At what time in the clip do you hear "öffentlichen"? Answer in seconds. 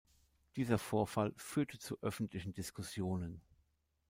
2.01-2.53